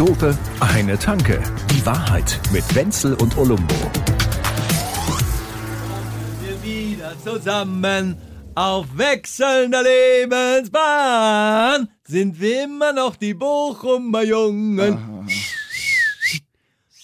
[0.00, 1.42] Doofe, eine Tanke.
[1.70, 3.74] Die Wahrheit mit Wenzel und Olumbo.
[6.40, 8.16] wir wieder zusammen
[8.54, 15.28] auf wechselnder Lebensbahn sind wir immer noch die Bochumer Jungen.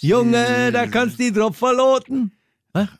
[0.01, 2.33] Junge, da kannst du die drauf verloten.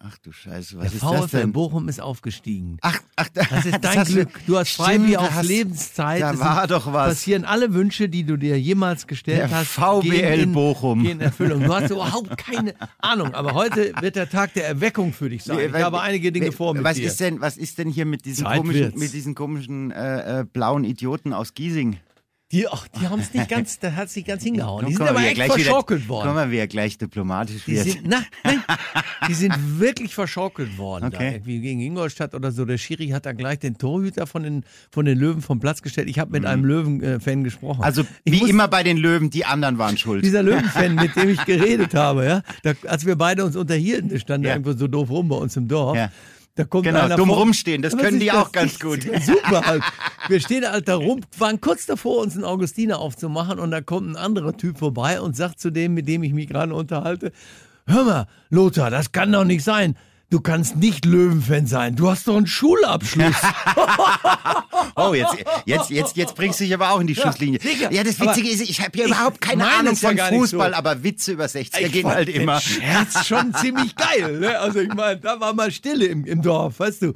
[0.01, 1.53] Ach du Scheiße, was Der ist das VfL denn?
[1.53, 2.79] Bochum ist aufgestiegen.
[2.83, 4.29] Ach, ach, Das ist dein hast Glück.
[4.47, 6.23] Du hast Freibier da auf Lebenszeit.
[6.23, 7.09] Da Es war sind- doch was.
[7.09, 9.69] Passieren alle Wünsche, die du dir jemals gestellt Der hast.
[9.69, 11.03] VBL gehen in, Bochum.
[11.03, 11.63] Gehen in Erfüllung.
[11.65, 13.35] Du hast überhaupt keine Ahnung.
[13.35, 15.59] Aber heute wird der Tag der Erweckung für dich sein.
[15.75, 17.07] Ich habe einige Dinge vor mit was dir.
[17.07, 20.45] Ist denn, was ist denn hier mit diesen Zeit komischen, mit diesen komischen äh, äh,
[20.45, 21.99] blauen Idioten aus Giesing?
[22.53, 24.87] Die, ach, die haben es nicht ganz, da hat es nicht ganz hingehauen.
[24.87, 26.51] Die sind aber er echt gleich wieder- verschaukelt worden.
[26.53, 27.85] Wie er gleich diplomatisch Die wird.
[27.87, 28.63] sind, na, nein,
[29.29, 31.11] die sind wirklich verschaukelt worden.
[31.11, 31.33] Da, Okay.
[31.35, 32.65] irgendwie gegen Ingolstadt oder so.
[32.65, 36.09] Der Schiri hat da gleich den Torhüter von den, von den Löwen vom Platz gestellt.
[36.09, 37.79] Ich habe mit einem Löwen-Fan gesprochen.
[37.79, 37.85] Mhm.
[37.85, 40.25] also ich wie muss- immer bei den Löwen, die anderen waren schuld.
[40.25, 44.21] Dieser Löwen-Fan, mit dem ich geredet habe, ja, da, als wir beide uns unterhielten, der
[44.21, 44.55] stand da Ja.
[44.55, 45.97] irgendwo so doof rum bei uns im Dorf.
[45.97, 46.13] Ja.
[46.57, 49.03] Da kommt Genau, dumm vor- rumstehen, das Aber können die auch ganz gut.
[49.23, 49.83] Super halt.
[50.29, 54.09] Wir stehen halt da rum, waren kurz davor, uns einen Augustiner aufzumachen und da kommt
[54.11, 57.31] ein anderer Typ vorbei und sagt zu dem, mit dem ich mich gerade unterhalte,
[57.87, 59.97] hör mal, Lothar, das kann doch nicht sein.
[60.29, 61.95] Du kannst nicht Löwenfan sein.
[61.95, 63.37] Du hast doch einen Schulabschluss.
[64.99, 65.35] Oh, jetzt,
[65.67, 67.61] jetzt, jetzt, jetzt bringst du dich aber auch in die Schusslinie.
[67.61, 67.93] sicher.
[67.93, 70.71] Ja, das Witzige ist, ich habe hier ich überhaupt keine Ahnung ja von nicht Fußball,
[70.71, 70.77] so.
[70.77, 72.61] aber Witze über 60er Ich gehen halt immer.
[72.61, 74.39] Scherz schon ziemlich geil.
[74.39, 74.59] Ne?
[74.59, 77.15] Also ich meine, da war mal Stille im, im Dorf, weißt du.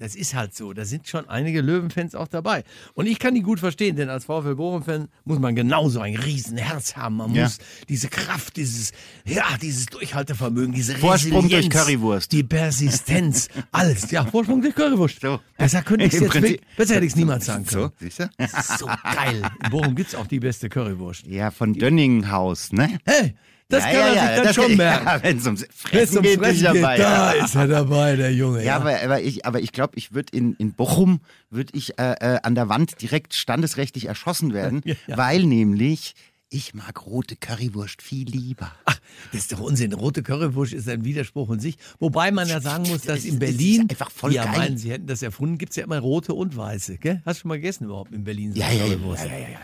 [0.00, 0.72] Das ist halt so.
[0.72, 2.64] Da sind schon einige Löwenfans auch dabei.
[2.94, 6.96] Und ich kann die gut verstehen, denn als VfL Bochum-Fan muss man genauso ein Riesenherz
[6.96, 7.16] haben.
[7.18, 7.44] Man Ja.
[7.44, 8.92] muss diese Kraft, dieses,
[9.26, 12.32] ja, dieses Durchhaltevermögen, diese Vorsprung durch Currywurst.
[12.32, 14.10] Die Persistenz, alles.
[14.10, 15.20] Ja, Vorsprung durch Currywurst.
[15.20, 15.38] So.
[15.58, 17.82] Besser könnte ich jetzt Prinzip- besser hätte ich es niemals sagen können.
[17.82, 18.30] So, siehst du?
[18.38, 19.42] Das ist so geil.
[19.64, 21.26] In Bochum gibt es auch die beste Currywurst.
[21.26, 22.98] Ja, von Dönninghaus, ne?
[23.04, 23.34] Hey,
[23.70, 25.06] das ja, kann ja, er ja, sich dann das- schon merken.
[25.06, 26.98] Ja, Wenn es ums Fressen ums geht, Fressen geht, dabei.
[26.98, 28.64] da ist er dabei, der Junge.
[28.64, 32.12] Ja, aber, aber ich, aber ich glaube, ich würde in, in Bochum würde ich äh,
[32.20, 36.14] äh, an der Wand direkt standesrechtlich erschossen werden, weil nämlich
[36.52, 38.72] ich mag rote Currywurst viel lieber.
[38.84, 38.98] Ach,
[39.30, 39.92] das ist doch Unsinn.
[39.92, 41.76] Rote Currywurst ist ein Widerspruch in sich.
[42.00, 44.44] Wobei man ja sagen muss, dass Das in ist- das ist Berlin, einfach voll ja
[44.46, 44.58] geil.
[44.58, 46.98] meinen, sie hätten das erfunden, gibt es ja immer rote und weiße.
[46.98, 47.22] Gell?
[47.24, 48.52] Hast du schon mal gegessen überhaupt in Berlin?
[48.52, 49.58] so Ja, ja, ja, ja, ja, ja.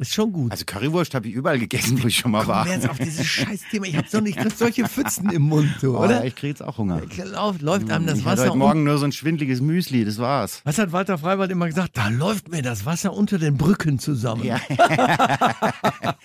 [0.00, 0.50] Ist schon gut.
[0.50, 2.64] Also Currywurst habe ich überall gegessen, wo ich schon mal war.
[2.64, 3.84] Kommen wir jetzt auf dieses Scheißthema.
[3.86, 6.24] Ich habe so nicht solche Pfützen im Mund, du, Oh, oder?
[6.24, 7.02] ich kriege jetzt auch Hunger.
[7.32, 10.62] Läuft, läuft einem das Ich Wasser heute Morgen nur so ein schwindliges Müsli, das war's.
[10.64, 11.98] Was hat Walter Freiwald immer gesagt?
[11.98, 14.42] Da läuft mir das Wasser unter den Brücken zusammen.
[14.44, 14.58] Ja.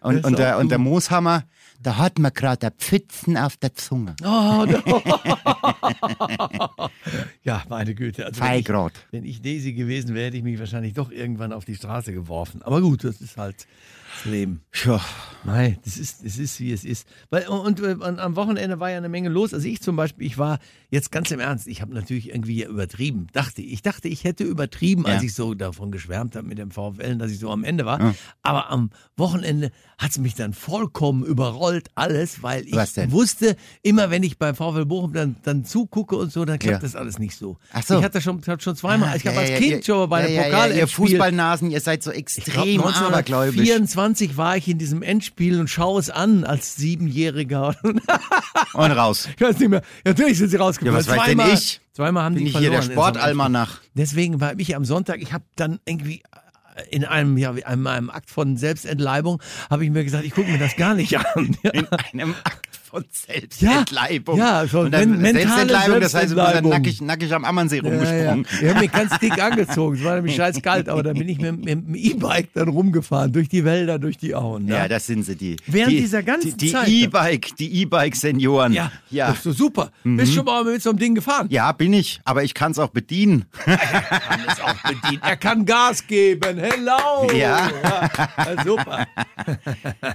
[0.00, 0.78] Und, und, der, und der.
[0.78, 1.44] Mooshammer,
[1.82, 4.14] da hat man gerade Pfützen auf der Zunge.
[4.22, 4.82] Oh, da-
[7.44, 8.24] ja, meine Güte.
[8.26, 8.92] Also wenn, ich, Feigrad.
[9.10, 12.62] wenn ich Daisy gewesen wäre, hätte ich mich wahrscheinlich doch irgendwann auf die Straße geworfen.
[12.62, 13.66] Aber gut, das ist halt
[14.14, 14.62] das Leben.
[14.84, 15.00] Ja.
[15.44, 17.06] Nein, das ist, das ist, wie es ist.
[17.30, 19.52] Weil, und, und, äh, und, am Wochenende war ja eine Menge los.
[19.52, 20.58] Also ich zum Beispiel, ich war
[20.90, 23.26] jetzt ganz im Ernst, ich habe natürlich irgendwie übertrieben.
[23.32, 25.14] Dachte, ich dachte, ich hätte übertrieben, ja.
[25.14, 28.00] als ich so davon geschwärmt habe mit dem VfL, dass ich so am Ende war.
[28.00, 28.14] Ja.
[28.42, 32.74] Aber am Wochenende hat es mich dann vollkommen überrollt, alles, weil ich
[33.10, 36.80] wusste, immer wenn ich beim VfL Bochum dann, dann zugucke und so, dann klappt ja.
[36.80, 37.56] das alles nicht so.
[37.72, 37.98] Ach so.
[37.98, 40.42] Ich hatte schon, hab schon zweimal, ah, ich habe als Kind schon mal bei der
[40.42, 43.62] Pokal Ihr Fußballnasen, ihr seid so extrem abergläubisch.
[43.62, 47.76] 24 20 war ich in diesem Endspiel und schaue es an als Siebenjähriger.
[48.74, 49.28] und raus.
[49.36, 49.82] Ich weiß nicht mehr.
[50.04, 51.00] Natürlich sind sie rausgekommen.
[51.00, 51.80] Ja, was weiß denn ich?
[51.92, 52.72] Zweimal haben Bin die ich verloren.
[52.72, 53.80] hier der Sportalmanach.
[53.94, 56.24] Deswegen war ich am Sonntag, ich habe dann irgendwie
[56.74, 60.50] äh, in einem, ja, in einem Akt von Selbstentleibung habe ich mir gesagt, ich gucke
[60.50, 61.56] mir das gar nicht an.
[61.72, 64.36] in einem Akt von Selbstentleibung.
[64.38, 67.78] Ja, ja, so und dann Selbstentleibung, das heißt, du bist dann nackig, nackig am Ammernsee
[67.78, 67.88] Ja, ja.
[67.90, 68.46] rumgesprungen.
[68.60, 69.96] Ich habe mich ganz dick angezogen.
[69.96, 73.32] Es war nämlich scheiß kalt, aber dann bin ich mit, mit dem E-Bike dann rumgefahren,
[73.32, 74.68] durch die Wälder, durch die Auen.
[74.68, 75.56] Ja, Ja, das sind sie, die.
[75.66, 78.74] Während die, dieser ganzen die, die Zeit- E-Bike, die E-Bike-Senioren.
[78.74, 79.28] ja, ja.
[79.28, 79.90] das ist so super.
[80.04, 81.46] Bist schon mal mit so einem Ding gefahren?
[81.50, 83.46] Ja, bin ich, aber ich kann es auch bedienen.
[83.64, 83.78] kann
[84.48, 85.22] es auch bedienen.
[85.22, 86.58] Er kann Gas geben.
[86.58, 87.30] Hello.
[87.34, 87.70] Ja.
[87.82, 89.06] ja super.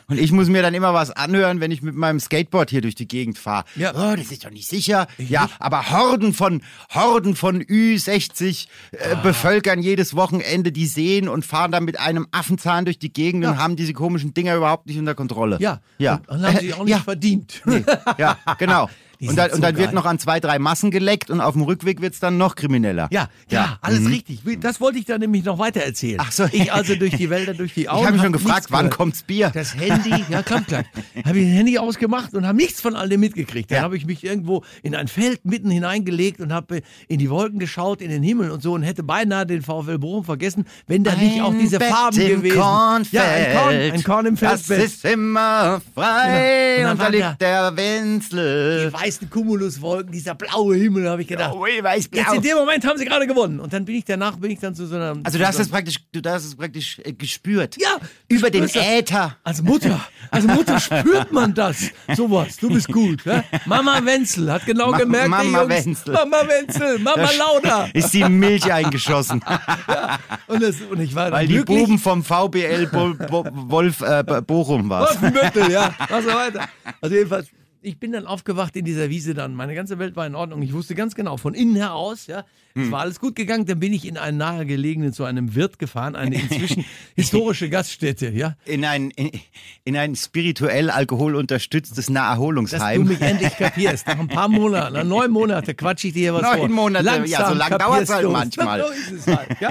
[0.07, 2.95] Und ich muss mir dann immer was anhören, wenn ich mit meinem Skateboard hier durch
[2.95, 3.65] die Gegend fahre.
[3.75, 3.91] Ja.
[3.93, 5.07] Oh, das ist doch nicht sicher.
[5.17, 6.61] Ja, aber Horden von
[6.93, 9.15] Horden von Ü60 äh, Ah.
[9.21, 13.57] bevölkern jedes Wochenende die Seen und fahren dann mit einem Affenzahn durch die Gegend und
[13.57, 15.57] haben diese komischen Dinger überhaupt nicht unter Kontrolle.
[15.59, 15.81] Ja.
[15.97, 16.15] Ja.
[16.27, 16.99] Und, und haben sie auch nicht ja.
[16.99, 17.61] verdient.
[18.17, 18.89] Ja, genau.
[19.19, 21.63] Die Und dann, und dann wird noch an zwei, drei Massen geleckt und auf dem
[21.63, 23.07] Rückweg wird's dann noch krimineller.
[23.11, 24.41] Ja, ja, alles richtig.
[24.59, 26.17] Das wollte ich da nämlich noch weiter erzählen.
[26.17, 26.23] Mhm.
[26.27, 26.45] Ach so.
[26.51, 27.99] Ich also durch die Wälder, durch die Augen.
[28.01, 28.97] Ich habe mich schon gefragt, wann gehört.
[28.97, 29.49] kommt's Bier?
[29.53, 30.85] Das Handy, ja, kommt gleich.
[31.25, 33.71] Habe ich das Handy ausgemacht und habe nichts von all dem mitgekriegt.
[33.71, 33.83] Dann Ja.
[33.83, 38.01] habe ich mich irgendwo in ein Feld mitten hineingelegt und habe in die Wolken geschaut,
[38.01, 41.41] in den Himmel und so und hätte beinahe den VfL Bochum vergessen, wenn da nicht
[41.41, 42.59] auch diese Bett Farben im gewesen.
[42.59, 43.13] Kornfeld.
[43.13, 44.85] Ja, ein Korn, ein Korn im Das Feldbett.
[44.87, 46.75] ist immer frei.
[46.77, 46.91] Genau.
[46.91, 48.91] Und dann Und da liegt der Wenzel.
[49.07, 51.54] Weißen Cumuluswolken, dieser blaue Himmel, habe ich gedacht.
[51.56, 52.33] Oh, weiß Jetzt blau.
[52.33, 53.59] in dem Moment haben sie gerade gewonnen.
[53.59, 55.15] Und dann bin ich danach, bin ich dann zu so einer.
[55.24, 57.77] Also du hast es praktisch, du hast es praktisch äh, gespürt.
[57.80, 58.75] Ja, Über den das.
[58.75, 59.38] Äther.
[59.44, 60.00] Als Mutter,
[60.31, 61.77] als Mutter spürt man das.
[62.15, 63.24] Sowas, du bist gut.
[63.25, 63.44] Ja?
[63.65, 66.13] Mama Wenzel hat genau Ma- gemerkt, Mama Jungs, Wenzel.
[66.13, 67.89] Mama Wenzel, Mama Da Lauda.
[67.94, 69.42] Ist die Milch eingeschossen.
[70.48, 71.80] Und, das, und ich war Weil die glücklich.
[71.80, 75.01] Buben vom VBL Bo Bo Wolf äh, Bochum war.
[75.09, 75.94] Wolfenbüttel, ja.
[76.09, 76.68] Mach so weiter.
[77.01, 77.48] Also jedenfalls,
[77.81, 79.53] ich bin dann aufgewacht in dieser Wiese dann.
[79.53, 80.62] Meine ganze Welt war in Ordnung.
[80.62, 82.44] Ich wusste ganz genau, von innen heraus, ja.
[82.74, 82.83] Hm.
[82.83, 83.65] Es war alles gut gegangen.
[83.65, 86.85] Dann bin ich in einen nahegelegenen, zu einem Wirt gefahren, eine inzwischen
[87.15, 88.56] historische Gaststätte, ja.
[88.65, 89.31] In ein, in,
[89.83, 93.03] in ein spirituell alkoholunterstütztes Dass du Naherholungsheim.
[93.03, 94.07] mich endlich kapierst.
[94.07, 96.69] Nach ein paar Monaten, nach neun Monate quatsch ich dir hier was Neun vor.
[96.69, 98.33] Monate, ja, so lang kapierst dauert's halt du's.
[98.33, 98.77] manchmal.
[98.88, 99.69] So ist es halt, ja.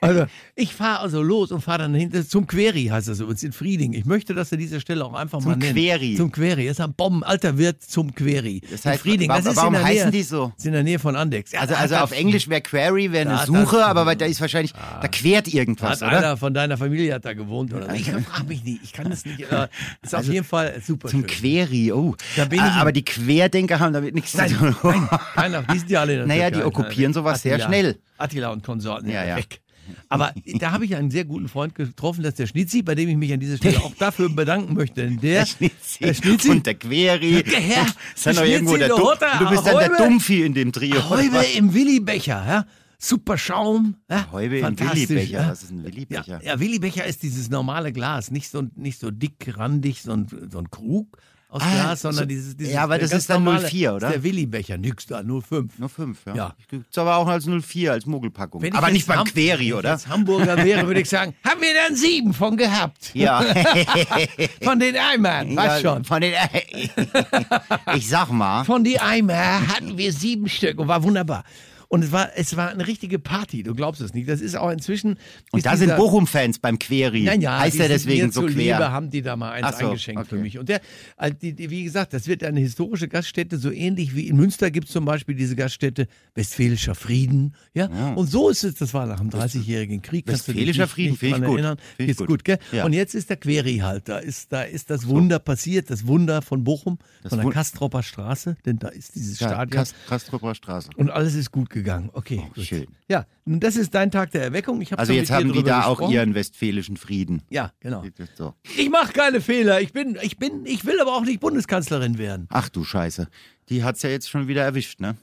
[0.00, 3.52] Also, ich fahre also los und fahre dann hinter zum Query, heißt das übrigens, in
[3.52, 3.92] Frieding.
[3.92, 5.74] Ich möchte, dass er diese Stelle auch einfach mal nennt.
[5.74, 6.14] Query.
[6.16, 6.66] Zum Query.
[6.66, 8.60] Das ist ein Bomben, alter Wirt zum Query.
[8.70, 9.28] Das heißt, Frieding.
[9.28, 10.46] Das ist warum in der heißen Nähe, die so?
[10.48, 11.52] Das ist in der Nähe von Andex.
[11.52, 15.08] Ja, Also, also auf Englisch wäre Query wäre eine Suche, aber da ist wahrscheinlich, da
[15.08, 16.18] quert irgendwas, Hat oder?
[16.18, 17.92] einer von deiner Familie hat da gewohnt oder so.
[17.92, 18.80] Ich frage mich nicht.
[18.82, 19.40] Ich kann das nicht.
[19.50, 19.68] Äh,
[20.02, 21.38] ist auf jeden Fall super Also Zum schön.
[21.68, 22.14] Query, oh.
[22.58, 25.08] Ah, aber die Querdenker haben damit nichts zu tun.
[25.34, 26.58] Keiner, die sind ja alle in der Naja, Türkei.
[26.58, 27.96] die okkupieren sowas sehr Attila- schnell.
[28.18, 29.36] Attila und Konsorten, Ja, ja, ja.
[29.36, 29.60] weg.
[30.08, 33.08] Aber da habe ich einen sehr guten Freund getroffen, das ist der Schnitzi, bei dem
[33.08, 35.02] ich mich an dieser Stelle auch dafür bedanken möchte.
[35.02, 37.42] Denn der, Der Schnitzi, der Schnitzi und der Query.
[37.42, 39.96] Der Herr, ist dann noch der irgendwo der der Hotter, Du bist dann der.
[39.98, 41.08] Dummvieh in dem Trio.
[41.08, 42.66] Häube im Willibecher, ja?
[42.98, 43.94] Super Schaum.
[44.10, 44.26] Ja?
[44.32, 45.40] Häube im Fantastisch, Willibecher.
[45.42, 45.50] Ja?
[45.50, 46.40] Was ist ein Willibecher?
[46.42, 50.26] Ja, ja, Willibecher ist dieses normale Glas, nicht so, nicht so dick, randig, so ein,
[50.50, 51.16] so ein Krug
[51.50, 54.08] aus Ah, Glas, sondern so- dieses, dieses ja, aber das ist dann normale, 04, oder?
[54.08, 55.78] ist Der Willibecher, nix da, nur fünf.
[55.78, 56.34] Nur fünf, ja.
[56.34, 56.54] Ja.
[56.68, 58.62] Gibt's aber auch als 04, als Mogelpackung.
[58.74, 59.98] Aber nicht beim Ham- Query, wenn ich oder?
[60.08, 63.14] Hamburger wäre, würde ich sagen, haben wir dann sieben von gehabt.
[63.14, 63.42] Ja.
[64.62, 66.04] Von den Eimern, weißt ja, schon.
[66.04, 66.34] Von den,
[67.96, 68.64] ich sag mal.
[68.64, 71.44] Von die Eimer hatten wir sieben Stück und war wunderbar.
[71.88, 74.28] Und es war, es war eine richtige Party, du glaubst es nicht.
[74.28, 75.16] Das ist auch inzwischen.
[75.52, 77.22] Und da sind Bochum-Fans beim Query.
[77.22, 78.50] Nein, ja, heißt er deswegen so quer.
[78.50, 80.28] Liebe haben die da mal eins so, eingeschenkt okay.
[80.28, 80.58] für mich.
[80.58, 80.82] Und der,
[81.16, 84.70] also die, die, wie gesagt, das wird eine historische Gaststätte, so ähnlich wie in Münster
[84.70, 87.54] gibt es zum Beispiel diese Gaststätte Westfälischer Frieden.
[87.72, 87.86] Ja?
[88.14, 90.26] Und so ist es, das war nach dem 30-jährigen Krieg.
[90.26, 91.54] Westfälischer nicht- Frieden, finde ich gut.
[91.54, 91.78] Erinnern.
[91.96, 92.28] Finde ich ist gut.
[92.28, 92.58] gut, gell?
[92.70, 92.84] Ja.
[92.84, 96.42] Und jetzt ist der Query halt, da ist, da ist das Wunder passiert, das Wunder
[96.42, 99.70] von Bochum, von der Kastropper Straße, denn da ist dieses Ja, Stadion.
[99.78, 100.90] Kast Kastrupper Straße.
[100.96, 102.10] Und alles ist gut gegangen.
[102.12, 102.64] Okay, gut.
[102.64, 102.86] schön.
[103.08, 104.84] Ja, nun das ist dein Tag der Erweckung.
[104.96, 106.12] Also jetzt haben die da auch gesprochen.
[106.12, 107.42] ihren westfälischen Frieden.
[107.48, 108.04] Ja, genau.
[108.34, 108.54] So.
[108.76, 109.80] Ich mache keine Fehler.
[109.80, 112.46] Ich bin, ich bin, ich will aber auch nicht Bundeskanzlerin werden.
[112.50, 113.28] Ach du Scheiße.
[113.68, 115.16] Die hat's ja jetzt schon wieder erwischt, ne?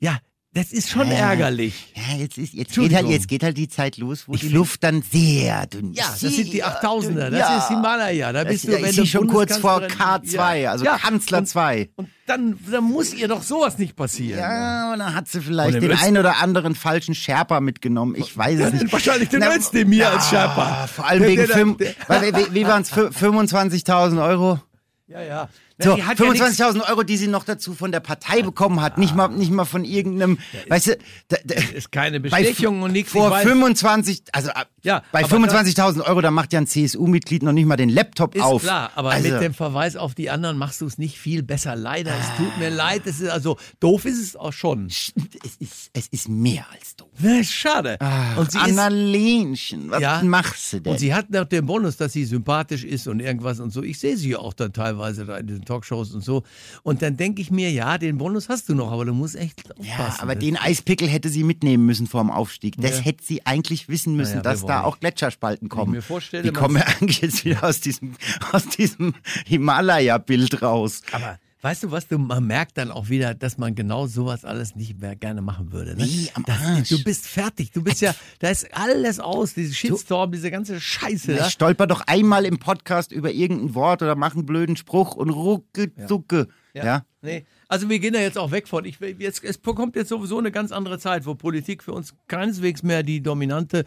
[0.00, 0.18] Ja,
[0.54, 1.14] das ist schon Ja.
[1.30, 1.92] ärgerlich.
[1.96, 4.84] Ja, jetzt, ist, jetzt, geht halt, jetzt geht halt die Zeit los, wo die Luft
[4.84, 5.98] dann sehr dünn ist.
[5.98, 7.30] Ja, das sind die Sehr 8000er.
[7.30, 7.38] dünn.
[7.38, 8.32] Das ist Himalaya.
[8.32, 11.38] Da Das bist du, wenn ist du sie schon kurz vor Bundeskanzlerin- K2, also Kanzler
[11.38, 11.90] und, 2.
[11.96, 14.40] Und dann, dann muss ihr doch sowas nicht passieren.
[14.40, 18.14] Ja, und dann hat sie vielleicht Und den Öst- einen oder anderen falschen Sherpa mitgenommen.
[18.16, 18.92] Ich weiß es nicht.
[18.92, 20.86] Wahrscheinlich den Özdemir ja, als Sherpa.
[20.86, 22.90] Vor allem Der- wegen der- fünf, der- weil, wie, wie waren es?
[22.92, 24.60] 25.000 Euro?
[25.08, 25.48] Ja, ja.
[25.78, 28.80] So, die hat ja nichts- 25.000 Euro, die sie noch dazu von der Partei bekommen
[28.80, 28.98] hat.
[28.98, 30.38] Nicht mal, nicht mal von irgendeinem,
[30.68, 30.98] weißt du,
[31.28, 33.12] da, da, ist keine bei Bestechung und nichts.
[33.12, 34.50] Vor Ich weiß- 25, also
[34.82, 38.34] Ja, bei aber 25.000 Euro, da macht ja ein CSU-Mitglied noch nicht mal den Laptop
[38.34, 38.62] Ist auf.
[38.62, 41.76] klar, aber also, mit dem Verweis auf die anderen machst du es nicht viel besser.
[41.76, 43.02] Leider, es tut mir leid.
[43.06, 44.86] Es ist also doof ist es auch schon.
[44.86, 45.12] es
[45.58, 47.08] ist, es ist mehr als doof.
[47.18, 47.98] Na, schade.
[48.36, 50.22] und sie Annalenchen, was Ja.
[50.22, 50.92] machst du denn?
[50.92, 53.82] und sie hat noch den Bonus, dass sie sympathisch ist und irgendwas und so.
[53.82, 56.42] Ich sehe sie ja auch dann teilweise da in diesen Talkshows und so.
[56.82, 59.70] Und dann denke ich mir, ja, den Bonus hast du noch, aber du musst echt
[59.70, 59.84] aufpassen.
[59.88, 62.74] ja, aber Das- den Eispickel hätte sie mitnehmen müssen vor dem Aufstieg.
[62.78, 63.04] Das Ja.
[63.04, 65.92] hätte sie eigentlich wissen müssen, Naja, dass da auch Gletscherspalten kommen.
[65.92, 68.14] mir vorstelle, Die kommen ja eigentlich jetzt wieder aus diesem,
[68.52, 69.14] aus diesem
[69.46, 71.02] Himalaya-Bild raus.
[71.12, 74.74] Aber weißt du was, du, man merkt dann auch wieder, dass man genau sowas alles
[74.74, 75.96] nicht mehr gerne machen würde.
[75.96, 76.04] Ne?
[76.04, 76.88] Nee, am Arsch.
[76.88, 77.70] Du bist fertig.
[77.70, 81.32] Du bist ja, da ist alles aus, diese Shitstorm, diese ganze Scheiße.
[81.32, 81.48] Ich Da.
[81.50, 85.92] stolper doch einmal im Podcast über irgendein Wort oder mache einen blöden Spruch und rucke,
[86.06, 86.48] zucke.
[86.74, 87.04] Ja.
[87.20, 87.44] Nee.
[87.68, 88.84] Also wir gehen da jetzt auch weg von.
[88.84, 92.82] Ich, jetzt, es kommt jetzt sowieso eine ganz andere Zeit, wo Politik für uns keineswegs
[92.82, 93.84] mehr die dominante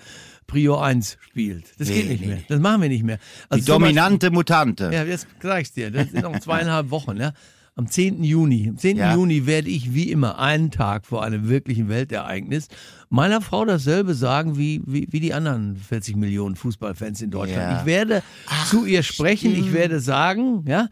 [0.47, 1.65] Prio 1 spielt.
[1.77, 2.39] Das geht Nee, nicht nee, mehr.
[2.47, 3.19] Das machen wir nicht mehr.
[3.49, 4.85] Also Die dominante Mutante.
[4.85, 5.91] Beispiel, ja, jetzt sag ich's dir.
[5.91, 7.17] Das sind noch zweieinhalb Wochen.
[7.17, 7.33] Ja?
[7.75, 8.23] Am 10.
[8.23, 8.97] Juni, am 10.
[8.97, 9.13] Ja.
[9.13, 12.67] Juni werde ich wie immer einen Tag vor einem wirklichen Weltereignis
[13.09, 17.71] meiner Frau dasselbe sagen wie, wie, wie die anderen 40 Millionen Fußballfans in Deutschland.
[17.71, 17.79] Ja.
[17.79, 18.23] Ich werde
[18.67, 20.87] zu ihr sprechen, ich werde sagen, ja,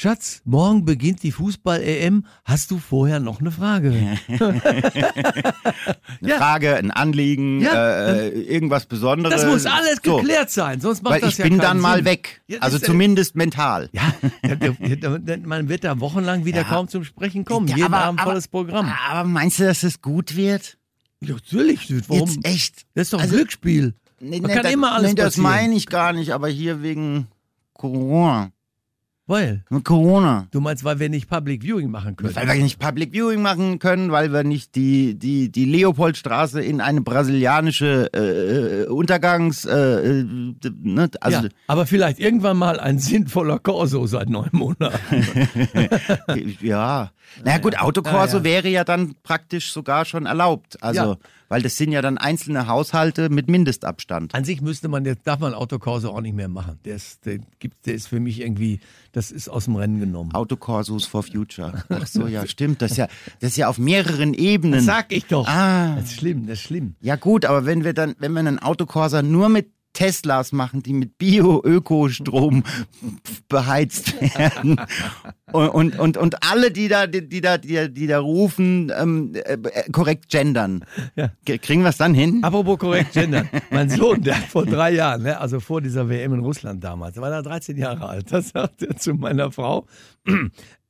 [0.00, 2.24] Schatz, morgen beginnt die Fußball-EM.
[2.44, 3.90] Hast du vorher noch eine Frage?
[4.28, 4.52] Eine
[6.20, 6.36] Ja.
[6.36, 9.42] Frage, ein Anliegen, Ja, äh, irgendwas Besonderes.
[9.42, 10.18] Das muss alles So.
[10.18, 12.04] geklärt sein, sonst macht Weil das ich ja bin dann mal Sinn.
[12.04, 12.40] weg.
[12.46, 13.90] Ja, das also zumindest mental.
[13.92, 14.12] Ja,
[15.44, 17.66] man wird da wochenlang wieder kaum zum Sprechen kommen.
[17.66, 18.92] Ja, Jeden aber- Abend aber- volles Programm.
[19.10, 20.78] Aber meinst du, dass es gut wird?
[21.20, 21.92] Ja, natürlich.
[22.08, 22.28] Warum?
[22.28, 22.86] Jetzt echt?
[22.94, 23.94] Das ist doch ein Also- Glücksspiel.
[24.20, 26.82] Nee, Man nee, kann da- immer alles nee, das meine ich gar nicht, aber hier
[26.82, 27.26] wegen
[27.72, 28.52] Corona.
[29.28, 30.46] Weil, Mit Corona.
[30.52, 32.34] du meinst, weil wir nicht Public Viewing machen können.
[32.34, 36.80] Weil wir nicht Public Viewing machen können, weil wir nicht die, die, die Leopoldstraße in
[36.80, 39.66] eine brasilianische äh, Untergangs...
[39.66, 40.24] Äh, äh,
[40.82, 41.10] ne?
[41.20, 44.96] Also, ja, aber vielleicht irgendwann mal ein sinnvoller Corso seit neun Monaten.
[46.62, 47.10] ja.
[47.44, 48.44] Na gut, Autokorso Ja, ja.
[48.44, 50.82] wäre ja dann praktisch sogar schon erlaubt.
[50.82, 51.16] Also, Ja.
[51.48, 54.34] Weil das sind ja dann einzelne Haushalte mit Mindestabstand.
[54.34, 56.78] An sich müsste man, jetzt darf man Autokorso auch nicht mehr machen.
[56.84, 58.80] Der ist, der gibt, der ist für mich irgendwie,
[59.12, 60.34] das ist aus dem Rennen genommen.
[60.34, 61.84] Autokorsos for Future.
[61.88, 62.82] Ach so, ja, stimmt.
[62.82, 63.08] Das ist ja,
[63.40, 64.74] das ist ja auf mehreren Ebenen.
[64.74, 65.48] Das sag ich doch.
[65.48, 65.96] Ah.
[65.96, 66.94] Das ist schlimm, das ist schlimm.
[67.00, 70.92] Ja gut, aber wenn wir dann, wenn wir einen Autokorsa nur mit Teslas machen, die
[70.92, 72.62] mit Bio-Ökostrom
[73.48, 74.80] beheizt werden
[75.52, 78.92] und, und, und, und alle, die da, die, die da, die, da- die da rufen,
[78.96, 79.56] ähm, äh,
[79.90, 80.84] korrekt gendern.
[81.16, 81.32] Ja.
[81.44, 82.40] Ge- Kriegen wir es dann hin?
[82.42, 83.48] Apropos korrekt gendern.
[83.70, 87.16] mein Sohn, der hat vor drei Jahren, ne, also vor dieser WM in Russland damals,
[87.16, 89.86] da war er 13 Jahre alt, da sagt er zu meiner Frau,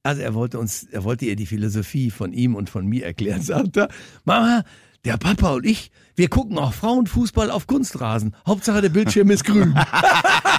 [0.03, 3.41] also er wollte uns, er wollte ihr die Philosophie von ihm und von mir erklären,
[3.43, 3.89] sagt er,
[4.25, 4.65] Mama,
[5.09, 8.37] der Papa und ich, wir gucken auch Frauenfußball auf Kunstrasen.
[8.47, 9.75] Hauptsache der Bildschirm ist grün.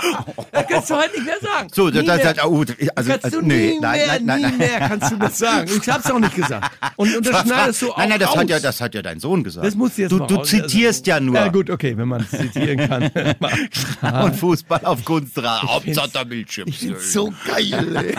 [0.52, 1.68] das kannst du heute nicht mehr sagen.
[1.72, 2.34] So, das, Nie das, mehr.
[2.34, 2.64] das, oh,
[2.94, 4.58] also, kannst also, du nee, nie nein, mehr, nein, nein, nie nein.
[4.58, 5.70] mehr kannst du das sagen.
[5.80, 6.70] Ich hab's auch nicht gesagt.
[6.96, 8.36] Und, und das schneidest du auch Nein, nein, das raus.
[8.38, 9.66] hat, ja, das hat ja dein Sohn gesagt.
[9.66, 11.34] Das musst du jetzt du, mal du raus- zitierst ja nur.
[11.34, 13.10] Ja gut, okay, wenn man zitieren kann.
[14.24, 15.68] Und Fußball auf Kunstrasen.
[15.82, 16.68] find's- Hauptsache der Bildschirm.
[16.68, 17.96] Ich find's so geil.
[17.96, 18.14] Ey.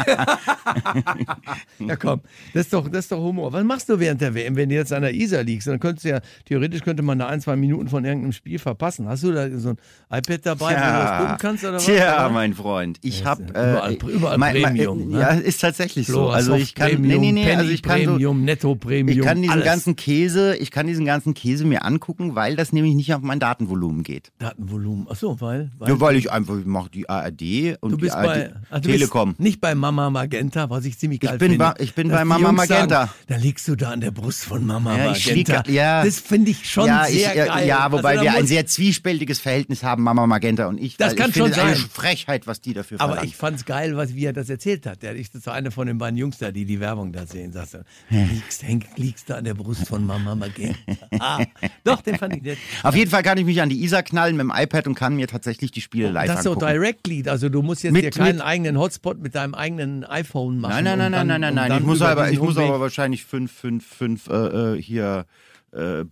[1.87, 2.21] ja komm,
[2.53, 3.51] das ist, doch, das ist doch Humor.
[3.53, 5.67] Was machst du während der WM, wenn du jetzt an der Isar liegst?
[5.67, 9.07] Dann könntest du ja, theoretisch könnte man da ein, zwei Minuten von irgendeinem Spiel verpassen.
[9.07, 9.77] Hast du da so ein
[10.19, 11.85] iPad dabei, wo du das gucken kannst oder was?
[11.85, 15.19] Tja, mein Freund, ich Ja, habe ja überall- überall Premium, ne?
[15.19, 16.29] Ja, ist tatsächlich so.
[16.29, 19.17] Also ich kann, Premium, nee, nee, nee, Penny also ich kann so, Premium, Netto Premium,
[19.19, 19.65] ich kann diesen alles.
[19.65, 23.39] ganzen Käse, ich kann diesen ganzen Käse mir angucken, weil das nämlich nicht auf mein
[23.39, 24.31] Datenvolumen geht.
[24.39, 25.07] Datenvolumen.
[25.09, 28.17] Achso, weil, weil Ja, weil ich einfach ich mache die ARD und du bist die
[28.17, 29.29] ARD, bei ach, du Telekom.
[29.29, 31.57] Bist nicht bei Mama Magenta, was ich ziemlich geil bin finde.
[31.65, 33.13] bei- ich bin Dass bei Mama Jungs sagen, Magenta.
[33.27, 35.71] Da liegst du da an der Brust von Mama Ja, ich lieg- Magenta.
[35.71, 36.03] ja.
[36.03, 37.67] Das finde ich schon ja, sehr ich, ja, geil.
[37.67, 40.97] ja, wobei Also wir ein sehr zwiespältiges Verhältnis haben, Mama Magenta und ich.
[40.97, 41.75] Das weil kann ich schon es eine.
[41.75, 43.29] Frechheit, was die dafür Aber verlangen.
[43.29, 45.01] ich fand's geil, was, wie er das erzählt hat.
[45.03, 47.51] Der ist war einer von den beiden Jungs da, die die Werbung da sehen.
[47.53, 50.77] Sagst du, liegst, häng, liegst da an der Brust von Mama Magenta.
[51.19, 51.43] Ah,
[51.83, 52.57] doch, den fand ich nett.
[52.83, 55.15] Auf jeden Fall kann ich mich an die Isar knallen mit dem iPad und kann
[55.15, 56.55] mir tatsächlich die Spiele live Das ist so.
[56.55, 60.59] Directly, also du musst jetzt Mit- dir keinen mit- eigenen Hotspot mit deinem eigenen iPhone
[60.59, 60.71] machen.
[60.71, 63.51] Nein, nein, nein, dann, nein, nein, nein, Ich muss aber, ich muss aber wahrscheinlich fünf,
[63.51, 65.25] fünf, fünf äh, hier
[65.73, 66.03] äh,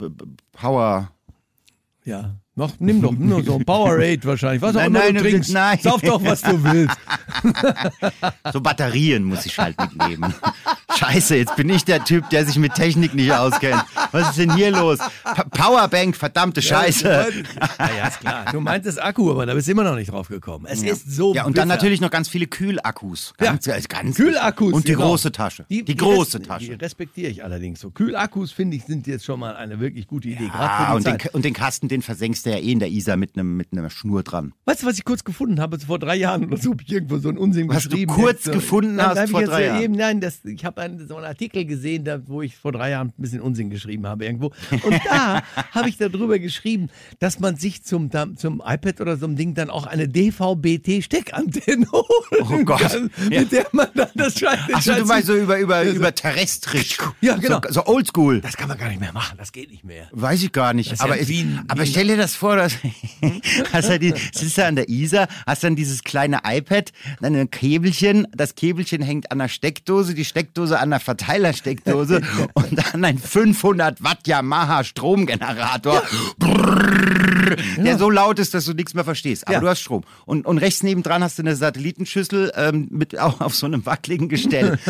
[0.52, 1.12] Power.
[2.06, 2.36] Ja.
[2.60, 4.62] Noch, nimm doch nur so ein Powerade wahrscheinlich.
[4.62, 5.54] Was auch Nein, immer nein, du trinkst.
[5.54, 5.80] nein.
[5.82, 6.98] Sauf doch, was du willst.
[8.52, 10.34] So Batterien muss ich halt mitnehmen.
[10.98, 13.84] Scheiße, jetzt bin ich der Typ, der sich mit Technik nicht auskennt.
[14.12, 14.98] Was ist denn hier los?
[15.24, 17.10] Pa Powerbank, verdammte Scheiße.
[17.80, 18.46] Ja, ja, ist klar.
[18.52, 20.66] Du meintest Akku, aber da bist du immer noch nicht drauf gekommen.
[20.68, 21.76] Es ist so Ja, und dann bitter.
[21.78, 23.34] natürlich noch ganz viele Kühlakkus.
[23.38, 23.78] Ganz, Ja.
[23.88, 24.74] ganz Kühlakkus.
[24.74, 25.08] Und die genau.
[25.08, 25.66] große Tasche.
[25.70, 26.66] Die, große res- Tasche.
[26.66, 27.92] Die respektiere ich allerdings so.
[27.92, 30.50] Kühlakkus, finde ich, sind jetzt schon mal eine wirklich gute Idee.
[30.50, 33.18] Für und die den, und den Kasten, den versenkst du ja eh in der Isar
[33.18, 34.54] mit einem mit einer Schnur dran.
[34.66, 35.80] Weißt du, was ich kurz gefunden habe?
[35.80, 38.12] Vor drei Jahren oder so habe ich irgendwo so einen Unsinn Was du geschrieben.
[38.14, 39.84] kurz Jetzt, gefunden nein, hast ich vor drei ja Jahren.
[39.84, 42.92] Eben, nein, das, ich habe einen, so einen Artikel gesehen, da, wo ich vor drei
[42.92, 44.52] Jahren ein bisschen Unsinn geschrieben habe irgendwo.
[44.72, 45.42] Und da
[45.72, 46.90] habe ich darüber geschrieben,
[47.20, 52.06] dass man sich zum, zum iPad oder so einem Ding dann auch eine DVB-T-Steckantenne holen
[52.62, 52.80] Oh Gott.
[52.80, 53.42] kann, Ja.
[53.42, 54.66] mit der man dann das Scheiß...
[54.68, 56.98] den Achso, du meinst so über, über, Ja, so- über terrestrisch.
[57.22, 57.62] Ja, genau.
[57.68, 58.42] So, so oldschool.
[58.42, 60.08] Das kann man gar nicht mehr machen, das geht nicht mehr.
[60.12, 61.00] Weiß ich gar nicht.
[61.02, 62.74] Aber ja ich, aber stell dir das vor, dass
[63.74, 67.50] hast du die, sitzt da an der Isar, hast dann dieses kleine iPad, dann ein
[67.52, 72.22] Käbelchen, das Käbelchen hängt an der Steckdose, die Steckdose an der Verteilersteckdose
[72.54, 76.04] und dann ein 500 Watt Yamaha Stromgenerator.
[76.38, 79.48] Brrrr, der so laut ist, dass du nichts mehr verstehst.
[79.48, 79.60] Aber Ja.
[79.60, 80.04] du hast Strom.
[80.26, 84.30] Und, und rechts nebendran hast du eine Satellitenschüssel ähm, mit auch auf so einem wackeligen
[84.30, 84.78] Gestell.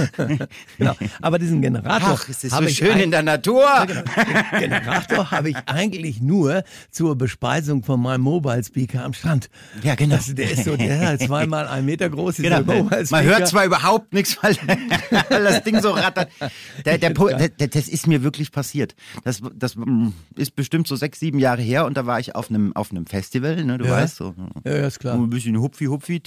[0.77, 0.95] Genau.
[1.21, 2.17] Aber diesen Generator.
[2.19, 3.65] Ach, es ist so schön in der Natur.
[3.87, 4.03] Den
[4.59, 9.49] Generator habe ich eigentlich nur zur Bespeisung von meinem Mobile Speaker am Strand.
[9.83, 10.15] Ja, genau.
[10.15, 12.37] Das, der ist so, der ist zweimal ein Meter groß.
[12.37, 12.73] dieser Genau.
[12.83, 13.23] Mobile Man Speaker.
[13.23, 14.55] hört zwar überhaupt nichts, weil,
[15.29, 16.29] weil das Ding so rattert.
[16.85, 18.95] Der, der, der, der, das ist mir wirklich passiert.
[19.23, 22.49] Das, das mm, ist bestimmt so sechs, sieben Jahre her und da war ich auf
[22.49, 23.91] einem, auf einem Festival, ne, du Ja.
[23.91, 24.33] weißt, so,
[24.65, 25.13] Ja, ja, ist klar.
[25.15, 26.21] ein bisschen Hupfi, Hupfi,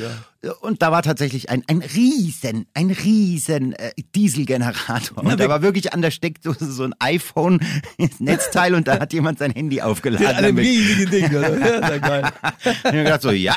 [0.00, 0.10] Ja,
[0.44, 0.52] Ja.
[0.60, 5.22] Und da war tatsächlich ein, ein riesen, ein riesen äh, Dieselgenerator.
[5.24, 9.52] Und da war wirklich an der Steckdose so ein iPhone-Netzteil und da hat jemand sein
[9.52, 10.26] Handy aufgeladen.
[10.26, 11.26] Der an dem riesigen Ding.
[11.26, 11.58] Oder?
[11.58, 12.24] Ja, ja geil.
[12.24, 13.56] Und ich hab gedacht so, ja,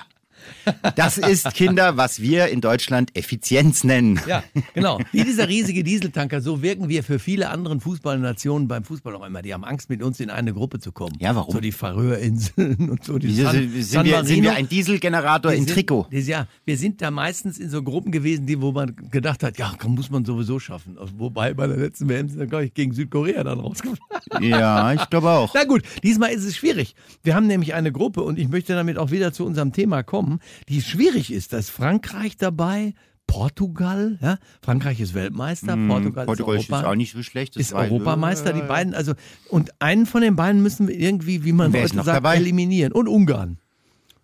[0.95, 4.19] das ist, Kinder, was wir in Deutschland Effizienz nennen.
[4.27, 4.99] Ja, genau.
[5.11, 9.41] Wie dieser riesige Dieseltanker, so wirken wir für viele andere Fußballnationen beim Fußball auch immer.
[9.41, 11.15] Die haben Angst, mit uns in eine Gruppe zu kommen.
[11.19, 11.53] Ja, warum?
[11.53, 13.17] So die Färöerinseln und so.
[13.17, 16.07] Die Wieso San, sind, San wir, sind wir ein Dieselgenerator Wir in sind- Trikot?
[16.11, 19.73] Ja, wir sind da meistens in so Gruppen gewesen, die, wo man gedacht hat, ja,
[19.79, 20.97] komm, muss man sowieso schaffen.
[21.17, 23.99] Wobei bei der letzten WM sind wir, glaube ich, gegen Südkorea dann rausgeflogen.
[24.41, 25.53] Ja, ich glaube auch.
[25.53, 26.95] Na gut, diesmal ist es schwierig.
[27.23, 30.34] Wir haben nämlich eine Gruppe und ich möchte damit auch wieder zu unserem Thema kommen,
[30.69, 31.53] die schwierig ist.
[31.53, 32.93] Da ist Frankreich dabei,
[33.27, 34.37] Portugal, ja?
[34.61, 36.27] Frankreich ist Weltmeister, Portugal, Mhm.
[36.27, 37.55] Portugal ist ist Europa, auch nicht so schlecht.
[37.57, 39.13] ist war- Europameister, die beiden, also
[39.49, 42.35] und einen von den beiden müssen wir irgendwie, wie man ist heute sagt, dabei?
[42.37, 42.91] eliminieren.
[42.91, 43.57] Und Ungarn.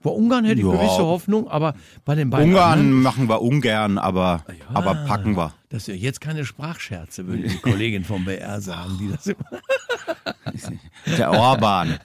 [0.04, 0.72] Bei Ungarn hätte ich Ja.
[0.74, 4.44] gewisse Hoffnung, aber bei den beiden Ungarn anderen, machen wir ungern, aber,
[4.74, 5.54] aber packen wir.
[5.70, 9.46] das sind jetzt keine Sprachscherze, würde die Kollegin vom BR sagen, die das immer
[11.18, 12.00] Der Orban.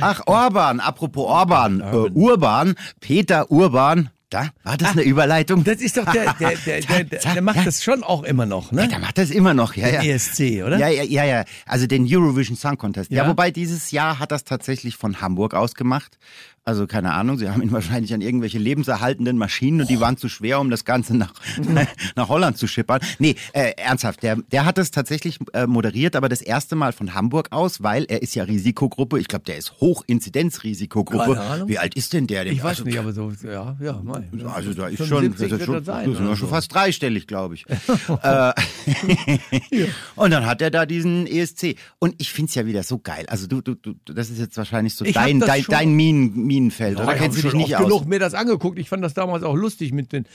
[0.00, 1.80] Ach, Orban, apropos Orban.
[1.80, 4.10] Äh, Urban, Peter Urban.
[4.30, 5.62] Da, war das eine Überleitung?
[5.62, 8.72] Das ist doch der, der, der, der, der, der macht das schon auch immer noch,
[8.72, 8.88] ne?
[8.88, 10.02] Der macht das immer noch, ja, ja.
[10.02, 10.78] ESC, oder?
[10.78, 11.44] Ja, ja, ja, ja.
[11.66, 13.10] Also den Eurovision Song Contest.
[13.10, 13.24] Ja.
[13.24, 13.28] Ja.
[13.28, 16.16] wobei dieses Jahr hat das tatsächlich von Hamburg aus gemacht.
[16.64, 20.28] Also keine Ahnung, sie haben ihn wahrscheinlich an irgendwelche lebenserhaltenden Maschinen und die waren zu
[20.28, 21.32] schwer, um das Ganze nach,
[22.16, 23.00] nach Holland zu schippern.
[23.18, 27.14] Nee, äh, ernsthaft, der, der hat es tatsächlich äh, moderiert, aber das erste Mal von
[27.14, 29.18] Hamburg aus, weil er ist ja Risikogruppe.
[29.18, 31.34] Ich glaube, der ist Hochinzidenz-Risikogruppe.
[31.34, 31.68] Keine Ahnung.
[31.68, 32.46] Wie alt ist denn der?
[32.46, 34.24] Ich weiß Also, nicht, aber so, ja, ja, mal.
[34.54, 37.56] also da ist schon, 75 das ist schon, sein, das ja schon fast dreistellig, glaube
[37.56, 37.66] ich.
[38.22, 38.52] äh,
[40.14, 41.76] und dann hat er da diesen ESC.
[41.98, 43.26] Und ich finde es ja wieder so geil.
[43.28, 46.98] Also du, du, du, das ist jetzt wahrscheinlich so Ich dein, dein, dein Minen, Minenfeld.
[46.98, 47.84] Ja, oder ich kennst du dich nicht aus?
[47.84, 48.78] genug mir das angeguckt.
[48.78, 50.26] Ich fand das damals auch lustig mit den,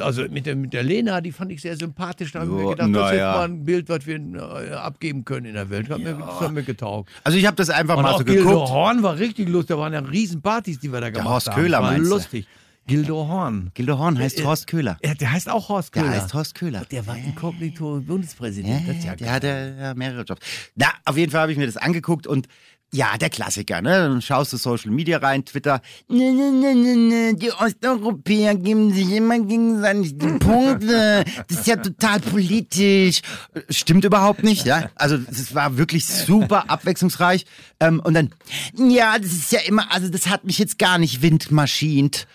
[0.00, 2.32] also mit der, mit der Lena, die fand ich sehr sympathisch.
[2.32, 3.32] Da habe ich mir Ja, gedacht, das na ist jetzt ja.
[3.32, 5.90] mal ein Bild, was wir äh, abgeben können in der Welt.
[5.90, 7.10] Hat mir, das hat mir getaugt.
[7.24, 8.70] Also ich habe das einfach Und mal so Gildo geguckt.
[8.70, 9.76] Horn war richtig lustig.
[9.76, 11.60] Da waren ja riesen Partys, die wir da gemacht Horst haben.
[11.62, 12.46] Köhler Das war lustig.
[12.86, 13.70] Gildo Horn.
[13.74, 14.96] Gildo Horn heißt Äh, Horst Köhler.
[15.04, 16.14] Ja, der heißt auch Horst Der Köhler.
[16.14, 16.86] heißt Horst Köhler.
[16.90, 18.88] Der war inkognito Bundespräsident.
[18.88, 20.40] das ist ja der hatte ja mehrere Jobs.
[20.74, 22.48] Na, auf jeden Fall habe ich mir das angeguckt und
[22.92, 23.90] ja, der Klassiker, ne?
[23.90, 25.82] Dann schaust du Social Media rein, Twitter.
[26.08, 27.34] Ne, ne, ne, ne, ne.
[27.34, 31.24] Die Osteuropäer geben sich immer gegenseitig die Punkte.
[31.48, 33.20] Das ist ja total politisch.
[33.68, 34.88] Stimmt überhaupt nicht, ja?
[34.94, 37.44] Also, es war wirklich super abwechslungsreich.
[37.78, 38.30] Ähm, und dann,
[38.74, 42.26] ja, das ist ja immer, also, das hat mich jetzt gar nicht windmaschint.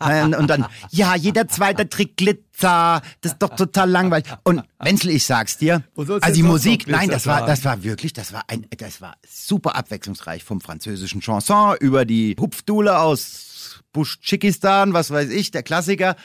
[0.00, 2.16] Ähm, Und dann, ja, jeder zweite Trick
[2.58, 3.02] Glitzer.
[3.20, 4.26] Das ist doch total langweilig.
[4.44, 5.82] Und Wenzel, ich sag's dir.
[5.96, 9.76] Also die Musik, nein, das war, das war wirklich, das war ein, das war super
[9.76, 16.16] abwechslungsreich vom französischen Chanson über die Hupfdule aus Buschikistan, was weiß ich, der Klassiker.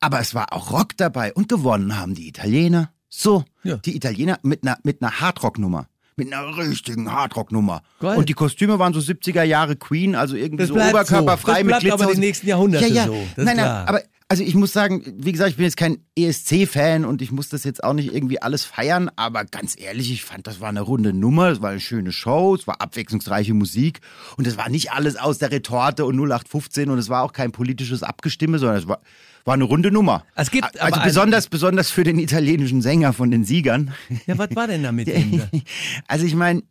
[0.00, 2.90] Aber es war auch Rock dabei und gewonnen haben die Italiener.
[3.08, 3.76] So, Ja.
[3.76, 5.86] die Italiener mit einer, mit einer Hardrock-Nummer.
[6.16, 7.82] Mit einer richtigen Hardrock-Nummer.
[7.98, 11.54] Und die Kostüme waren so 70er Jahre Queen, also irgendwie Das so oberkörperfrei so.
[11.54, 12.04] Das mit bleibt Glitzer.
[12.04, 13.06] aber die nächsten Jahrhunderte ja, ja.
[13.06, 13.26] so.
[13.34, 17.04] Das nein, nein, aber also ich muss sagen, wie gesagt, ich bin jetzt kein ESC-Fan
[17.04, 20.46] und ich muss das jetzt auch nicht irgendwie alles feiern, aber ganz ehrlich, ich fand,
[20.46, 24.00] das war eine runde Nummer, es war eine schöne Show, es war abwechslungsreiche Musik
[24.36, 27.52] und es war nicht alles aus der Retorte und 0815 und es war auch kein
[27.52, 29.00] politisches Abgestimme, sondern es war,
[29.44, 30.24] war eine runde Nummer.
[30.34, 33.92] Es gibt also besonders, besonders für den italienischen Sänger von den Siegern.
[34.26, 35.58] Ja, was war denn da mit da?
[36.08, 36.62] Also ich meine,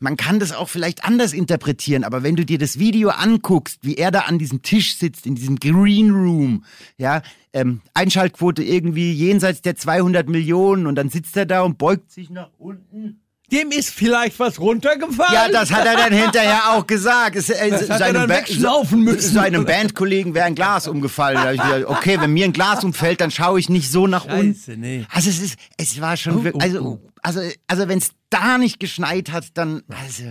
[0.00, 3.96] man kann das auch vielleicht anders interpretieren, aber wenn du dir das Video anguckst, wie
[3.96, 6.64] er da an diesem Tisch sitzt, in diesem Green Room,
[6.96, 12.10] ja, ähm, Einschaltquote irgendwie jenseits der 200 Millionen und dann sitzt er da und beugt
[12.10, 13.20] sich nach unten.
[13.50, 15.32] Dem ist vielleicht was runtergefallen?
[15.32, 17.34] Ja, das hat er dann hinterher auch gesagt.
[17.36, 19.32] Es, äh, Das hat er seinem dann wegschnaufen müssen.
[19.34, 21.36] Seinem Bandkollegen wäre ein Glas umgefallen.
[21.36, 24.06] Da hab ich gedacht, okay, wenn mir ein Glas umfällt, dann schaue ich nicht so
[24.06, 24.54] nach unten.
[24.54, 25.06] Scheiße, nee.
[25.10, 27.10] Also es ist, es war schon Oh, wirklich, oh, also, oh.
[27.22, 30.24] also, also wenn es da nicht geschneit hat, dann, also,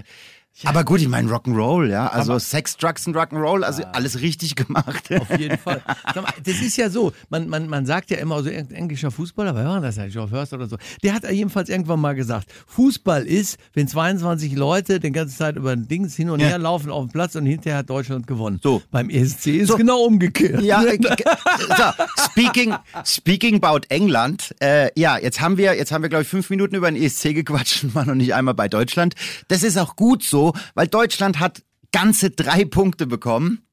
[0.66, 2.08] Aber gut, ich meine Rock'n'Roll, ja.
[2.08, 5.04] Also Sex, Drugs und Rock'n'Roll, also alles richtig gemacht.
[5.20, 5.82] Auf jeden Fall.
[6.16, 9.54] Mal, das ist ja so, man, man, man sagt ja immer so, eng- englischer Fußballer,
[9.56, 13.24] wer war das ja, Geoff Hurst oder so, der hat jedenfalls irgendwann mal gesagt, Fußball
[13.26, 16.48] ist, wenn 22 Leute den ganzen Zeit über ein Dings hin und Ja.
[16.48, 18.60] her laufen auf dem Platz und hinterher hat Deutschland gewonnen.
[18.64, 18.82] So.
[18.90, 19.78] Beim ESC ist So.
[19.78, 20.62] genau umgekehrt.
[20.64, 20.82] Ja,
[21.78, 22.74] so, speaking,
[23.06, 24.56] speaking about England.
[24.60, 27.34] Äh, ja, jetzt haben wir, jetzt haben wir, glaube ich, fünf Minuten über den ESC
[27.36, 29.16] gequatscht und waren noch nicht einmal bei Deutschland.
[29.48, 33.68] Das ist auch gut so, weil Deutschland hat ganze drei Punkte bekommen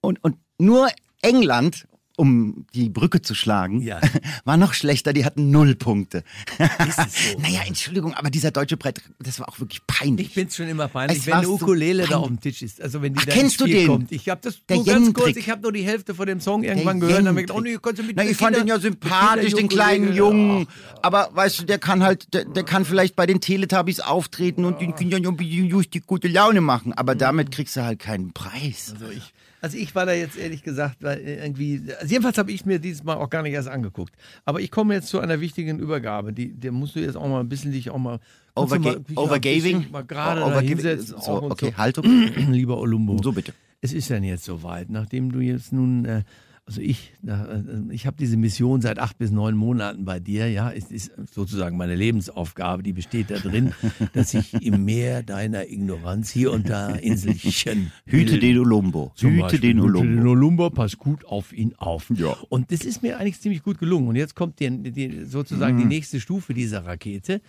[0.00, 0.88] und, und nur
[1.22, 1.86] England,
[2.16, 4.00] um die Brücke zu schlagen, Ja.
[4.44, 6.24] war noch schlechter, die hatten null Punkte.
[6.88, 7.38] Ist es so?
[7.42, 10.28] naja, Entschuldigung, aber dieser deutsche Brett, das war auch wirklich peinlich.
[10.28, 12.22] Ich find's schon immer peinlich, Es wenn eine so Ukulele da peinlich.
[12.22, 12.80] auf dem Tisch ist.
[12.80, 13.86] Also wenn die Ach, da kennst du den?
[13.86, 14.12] kommt.
[14.12, 16.62] Ich habe das Der nur ganz kurz, ich habe nur die Hälfte von dem Song
[16.64, 18.66] irgendwann Der gehört und dann gedacht, oh nee, kannst du mit Na, ich fand den
[18.66, 20.66] ja sympathisch, den kleinen Jungen.
[21.02, 24.80] Aber weißt du, der kann halt, der, der kann vielleicht bei den Teletubbies auftreten und
[24.80, 26.92] den Kindern die gute Laune machen.
[26.92, 28.92] Aber damit kriegst du halt keinen Preis.
[28.94, 32.64] Also ich, also ich war da jetzt ehrlich gesagt, weil irgendwie, also jedenfalls habe ich
[32.66, 34.14] mir dieses Mal auch gar nicht erst angeguckt.
[34.44, 36.32] Aber ich komme jetzt zu einer wichtigen Übergabe.
[36.32, 38.20] Die, der musst du jetzt auch mal ein bisschen dich auch mal
[38.54, 38.96] Overga
[39.90, 40.68] Mal gerade Overgiving?
[40.68, 41.16] hinsetzen.
[41.20, 41.76] So, okay, so.
[41.76, 42.04] Haltung.
[42.50, 43.20] Lieber Olumbo.
[43.22, 43.52] So bitte.
[43.80, 46.22] Es ist dann jetzt soweit, nachdem du jetzt nun, äh,
[46.66, 50.72] also ich, äh, ich habe diese Mission seit acht bis neun Monaten bei dir, ja,
[50.72, 53.72] es ist sozusagen meine Lebensaufgabe, die besteht da drin,
[54.14, 59.12] dass ich im Meer deiner Ignoranz hier und da Inselchen Hüte den Olumbo.
[59.16, 59.60] Hüte Beispiel.
[59.60, 60.30] den Hüte den Olumbo.
[60.32, 62.10] Olumbo, pass gut auf ihn auf.
[62.16, 62.36] Ja.
[62.48, 64.08] Und das ist mir eigentlich ziemlich gut gelungen.
[64.08, 65.90] Und jetzt kommt die, die, sozusagen die Mhm.
[65.90, 67.40] nächste Stufe dieser Rakete,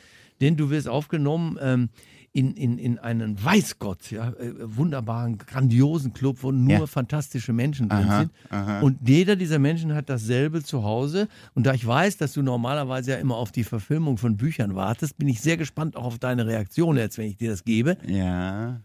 [0.41, 1.89] denn du wirst aufgenommen ähm,
[2.37, 6.85] in, in, in einen Weißgott, ja, äh, wunderbaren, grandiosen Club, wo nur Ja.
[6.85, 8.31] fantastische Menschen drin Aha, sind.
[8.51, 8.81] aha.
[8.81, 11.29] Und jeder dieser Menschen hat dasselbe zu Hause.
[11.55, 15.17] Und da ich weiß, dass du normalerweise ja immer auf die Verfilmung von Büchern wartest,
[15.17, 17.97] bin ich sehr gespannt auch auf deine Reaktion jetzt, wenn ich dir das gebe.
[18.05, 18.81] Ja.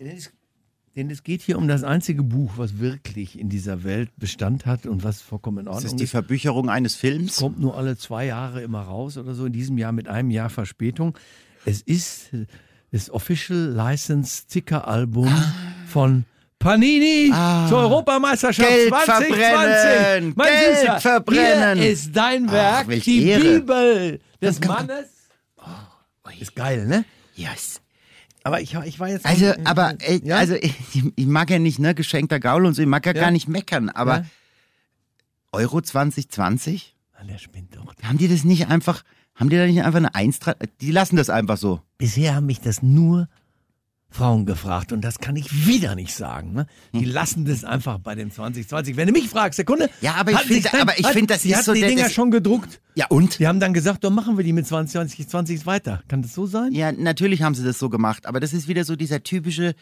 [0.00, 4.84] Denn es, geht hier um das einzige Buch, was wirklich in dieser Welt Bestand hat
[4.86, 6.10] und was vollkommen in Das Ordnung ist die ist.
[6.10, 7.36] Verbücherung eines Films.
[7.36, 9.46] Kommt nur alle zwei Jahre immer raus oder so.
[9.46, 11.16] In diesem Jahr mit einem Jahr Verspätung.
[11.68, 12.30] Es ist
[12.92, 15.28] das Official License Sticker Album
[15.88, 16.24] von
[16.60, 17.32] Panini
[17.68, 19.34] zur Europameisterschaft Geld 2020.
[19.36, 21.78] verbrennen, Mein Geld Süßer, verbrennen.
[21.80, 23.42] Hier ist dein Werk, welche die Ehre.
[23.60, 24.60] Bibel des.
[24.60, 25.06] Mannes.
[26.38, 27.04] Ist geil, ne?
[27.34, 27.80] Yes.
[28.44, 29.26] Aber ich, ich war jetzt.
[29.26, 30.36] Also, aber, äh, Ja?
[30.36, 30.72] also ich,
[31.16, 33.22] ich mag ja nicht, ne, geschenkter Gaul und so, ich mag ja, Ja.
[33.22, 34.24] gar nicht meckern, aber Ja?
[35.52, 36.94] Euro 2020?
[37.18, 37.92] Ah, Der spinnt doch.
[38.04, 39.02] Haben die das nicht einfach,
[39.36, 40.54] haben die da nicht einfach eine Eins dran?
[40.80, 41.80] Die lassen das einfach so.
[41.98, 43.28] Bisher haben mich das nur
[44.08, 46.52] Frauen gefragt und das kann ich wieder nicht sagen.
[46.52, 46.66] Ne?
[46.94, 47.12] Die Hm.
[47.12, 48.96] lassen das einfach bei dem 2020.
[48.96, 49.90] Wenn du mich fragst, Sekunde.
[50.00, 52.30] Ja, aber ich finde- aber ich finde, das die ist so die Dinger das- schon
[52.30, 52.80] gedruckt.
[52.94, 53.38] Ja, und?
[53.40, 56.02] Die haben dann gesagt, dann machen wir die mit 2020 weiter.
[56.08, 56.72] Kann das so sein?
[56.72, 59.74] Ja, natürlich haben sie das so gemacht, aber das ist wieder so dieser typische,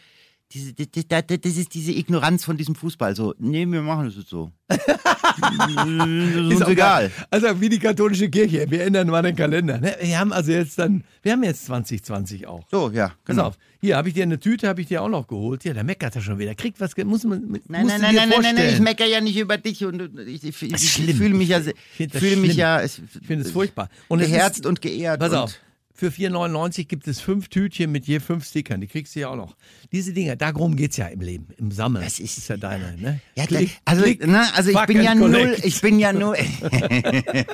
[0.51, 3.15] diese, das, das, ist diese Ignoranz von diesem Fußball.
[3.15, 4.51] So, nee, wir machen das jetzt so.
[4.67, 7.11] das ist uns auch egal.
[7.29, 8.65] Also wie die katholische Kirche.
[8.69, 9.79] Wir ändern mal den Kalender.
[9.79, 9.95] Ne?
[9.99, 12.63] Wir haben also jetzt dann, wir haben jetzt 2020 auch.
[12.69, 13.47] So, ja, Pass genau.
[13.47, 15.63] auf, hier habe ich dir eine Tüte, habe ich dir auch noch geholt.
[15.63, 16.53] Ja, der meckert er schon wieder.
[16.53, 19.37] Kriegt was, muss man, Nein, nein, nein, dir nein, nein, nein, ich meckere ja nicht
[19.37, 21.59] über dich und ich, ich, ich, ist fühle mich ja,
[21.97, 23.89] Ich fühle mich ja, es, Ich finde es furchtbar.
[24.07, 25.19] Und es geherzt ist, und geehrt.
[25.19, 25.59] Pass und, auf,
[25.97, 28.81] für 4,99 gibt es fünf Tütchen mit je fünf Stickern.
[28.81, 29.55] Die kriegst du ja auch noch.
[29.93, 32.03] Diese Dinger, darum geht es ja im Leben, im Sammeln.
[32.03, 33.21] Das ist- ja deine, ne?
[33.35, 35.65] Ja, Klick, also, klick, ne, also ich bin ja null, collect.
[35.65, 36.35] ich bin ja null,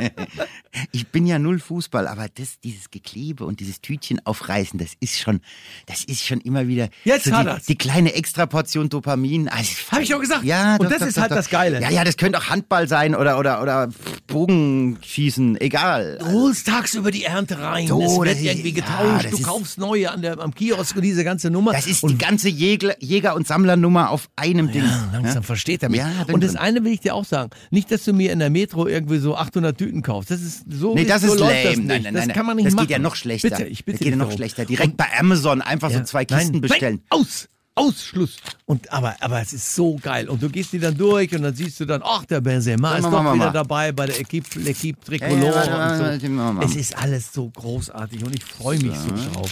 [0.92, 5.20] ich bin ja null Fußball, aber das, dieses Geklebe und dieses Tütchen aufreißen, das ist
[5.20, 5.42] schon,
[5.86, 9.48] das ist schon immer wieder Jetzt so hat die, die kleine Extraportion Dopamin.
[9.50, 10.44] Also, Hab ich doch gesagt.
[10.44, 11.82] Ja, Und doch, das doch, ist doch, halt das Geile.
[11.82, 13.90] Ja, ja, das könnte auch Handball sein oder oder oder
[14.28, 16.18] Bogenschießen, egal.
[16.20, 17.88] Du holst tagsüber die Ernte rein.
[17.88, 19.26] So, es wird das ist- irgendwie ja, getauscht.
[19.26, 21.72] das du kaufst neue an der, am Kiosk und diese ganze Nummer.
[21.74, 24.84] Das ist und die ganze Jäger, Jäger und Sammlernummer auf einem Ding.
[24.84, 26.00] Ja, langsam versteht er mich.
[26.00, 26.62] Ja, und das drin.
[26.62, 27.52] eine will ich dir auch sagen.
[27.70, 30.32] Nicht, dass du mir in der Metro irgendwie so 800 Tüten kaufst.
[30.32, 30.94] Das ist so.
[30.96, 31.64] Nee, das so ist läuft lame.
[31.64, 32.04] Das nein, nicht.
[32.04, 32.36] nein, das nein.
[32.36, 32.88] kann man nicht das machen.
[32.88, 33.50] geht ja noch schlechter.
[33.50, 34.38] Bitte, ich bitte das geht ja noch darum.
[34.38, 34.66] schlechter.
[34.66, 36.04] Direkt bei Amazon einfach so Ja.
[36.06, 37.02] zwei Kisten nein, bestellen.
[37.10, 37.48] Nein, aus!
[37.74, 38.36] Ausschluss.
[38.66, 40.28] Und aber, aber es ist so geil.
[40.28, 43.06] Und du gehst die dann durch und dann siehst du dann, ach, der Benzema ist
[43.06, 46.62] doch wieder dabei bei der Equipe, L'Equipe Ja, Tricolore ja, und warte, so.
[46.62, 49.52] Es ist alles so großartig und ich freue mich so drauf.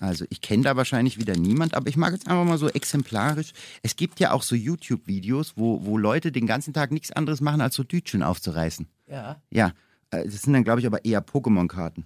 [0.00, 3.52] Also ich kenne da wahrscheinlich wieder niemand, aber ich mag jetzt einfach mal so exemplarisch.
[3.82, 7.60] Es gibt ja auch so YouTube-Videos, wo, wo Leute den ganzen Tag nichts anderes machen,
[7.60, 8.86] als so Tütchen aufzureißen.
[9.08, 9.40] Ja.
[9.50, 9.72] Ja,
[10.24, 12.04] das sind dann, glaube ich, aber eher Pokémon-Karten.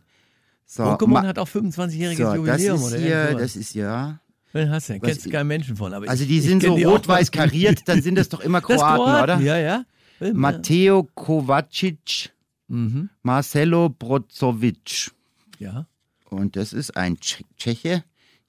[0.66, 4.20] So, Pokémon hat auch 25-jähriges so, das Jubiläum ist oder hier, das ist ja.
[4.52, 4.92] Wen hast du?
[4.94, 5.02] denn?
[5.02, 5.92] Kennst du keinen Menschen von.
[5.94, 8.96] Aber Also die ich sind so rot-weiß kariert, dann sind das doch immer Das Kroaten,
[9.04, 9.40] Kroaten, oder?
[9.40, 9.84] Ja, ja.
[10.32, 12.30] Matteo Kovacic,
[12.68, 13.10] Mhm.
[13.22, 15.10] Marcelo Brozovic.
[15.58, 15.86] Ja.
[16.28, 18.04] Und das ist ein Tsche- Tscheche.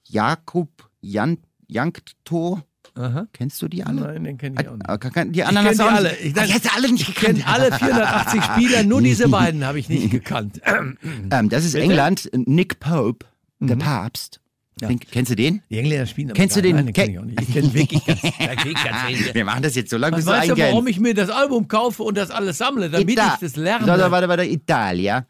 [0.06, 0.68] Jakub
[1.00, 2.60] Jan Jankto.
[2.94, 3.26] Aha.
[3.32, 4.02] Kennst du die alle?
[4.02, 5.34] Nein, den kenne ich auch nicht.
[5.34, 6.16] Die anderen kenn hast du alle.
[6.18, 7.38] Ich- Ah, du alle nicht Ich gekannt.
[7.38, 10.60] kenne alle 480 Spieler, nur diese beiden habe ich nicht gekannt.
[11.30, 11.84] Ähm, das ist Bitte?
[11.84, 12.28] England.
[12.34, 13.24] Nick Pope,
[13.60, 13.80] der Mhm.
[13.80, 14.40] Papst.
[14.80, 14.88] Ja.
[14.88, 15.62] Den, kennst du den?
[15.70, 16.76] Die Engländer spielen aber Kennst du den?
[16.76, 17.40] Nein, den kenne Ken- ich auch nicht.
[17.40, 19.34] Ich kenne wirklich ganz, kenn ich.
[19.34, 21.68] Wir machen das jetzt so lange, bis du weißt du, warum ich mir das Album
[21.68, 23.86] kaufe und das alles sammle, damit Ita- ich das lerne?
[23.86, 25.26] So, so, warte, warte, Italia.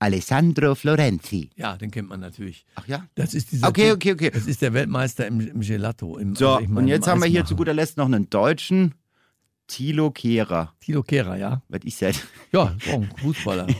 [0.00, 1.50] Alessandro Florenzi.
[1.56, 2.64] Ja, den kennt man natürlich.
[2.76, 3.06] Ach ja?
[3.14, 4.30] Das ist dieser Okay, okay, okay.
[4.30, 6.16] Das ist der Weltmeister im, im Gelato.
[6.18, 8.30] Im, So, also ich meine, und jetzt haben wir hier zu guter Letzt noch einen
[8.30, 8.94] Deutschen.
[9.66, 10.72] Thilo Kehrer.
[10.80, 11.62] Tilo Kehrer, ja.
[11.68, 12.20] Was ist das?
[12.52, 13.66] Ja, ein Fußballer.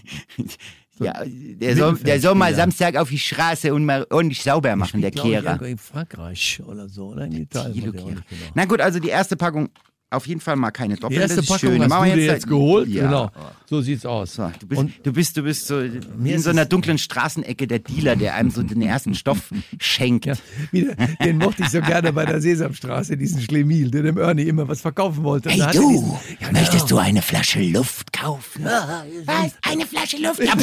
[1.01, 2.53] Ja, der soll, der soll mal.
[2.57, 5.45] Samstag auf die Straße und mal ordentlich sauber machen, der Ich glaube, Kehrer.
[5.53, 7.77] irgendwo in Frankreich oder so, oder in Italien.
[7.77, 8.21] Ich genau.
[8.55, 9.69] Na gut, also die erste Packung
[10.11, 11.19] auf jeden Fall mal keine Die Doppel.
[11.19, 11.83] erste das ist Packung schön.
[11.83, 12.89] hast Machen du wir dir jetzt geholt.
[12.89, 13.05] Ja.
[13.05, 13.31] Genau.
[13.67, 14.35] So sieht's aus.
[14.35, 15.83] So, du, bist, du bist, du bist so
[16.19, 20.25] wie in so einer dunklen Straßenecke der Dealer, der einem so den ersten Stoff schenkt.
[20.27, 20.35] ja,
[20.73, 24.67] wieder, den mochte ich so gerne bei der Sesamstraße, diesen Schlemil, der dem Ernie immer
[24.67, 25.51] was verkaufen wollte.
[25.51, 28.65] Hey du, Ja, möchtest du eine Flasche Luft kaufen?
[28.65, 29.53] Was?
[29.63, 30.41] Eine Flasche Luft?
[30.43, 30.55] Ja,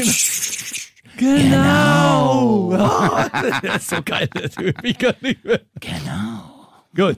[1.17, 2.71] Genau.
[3.15, 4.75] Ah, der ist so geil, Typ.
[4.83, 5.61] Ich kann nicht mehr.
[5.79, 6.54] genau.
[6.95, 7.17] Gut.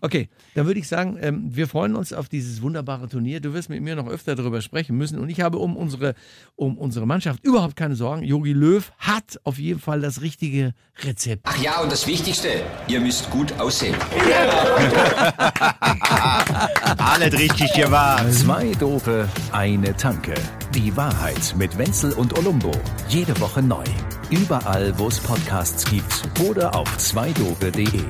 [0.00, 3.40] Okay, dann würde ich sagen, ähm, wir freuen uns auf dieses wunderbare Turnier.
[3.40, 5.18] Du wirst mit mir noch öfter darüber sprechen müssen.
[5.18, 6.14] Und ich habe um unsere,
[6.56, 8.24] um unsere Mannschaft überhaupt keine Sorgen.
[8.24, 10.72] Jogi Löw hat auf jeden Fall das richtige
[11.04, 11.42] Rezept.
[11.44, 12.48] Ach ja, und das Wichtigste,
[12.88, 13.94] ihr müsst gut aussehen.
[16.98, 18.32] Alles richtig gemacht.
[18.32, 20.34] Zwei Dope, eine Tanke.
[20.74, 22.72] Die Wahrheit mit Wenzel und Olumbo.
[23.08, 23.84] Jede Woche neu.
[24.30, 28.00] Überall, wo es Podcasts gibt oder auf zweidope.de.